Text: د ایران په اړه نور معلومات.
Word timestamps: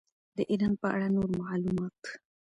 د 0.37 0.37
ایران 0.51 0.73
په 0.81 0.87
اړه 0.93 1.07
نور 1.15 1.27
معلومات. 1.41 2.01